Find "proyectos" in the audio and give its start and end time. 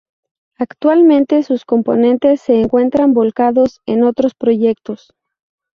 4.33-5.13